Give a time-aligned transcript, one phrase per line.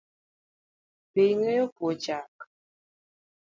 [1.13, 2.31] Be ing’eyo puo chak?